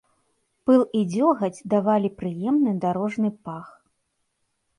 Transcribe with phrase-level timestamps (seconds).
[0.69, 3.67] Пыл і дзёгаць давалі прыемны дарожны пах.